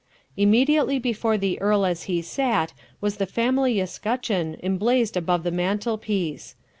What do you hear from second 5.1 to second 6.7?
above the mantelpiece.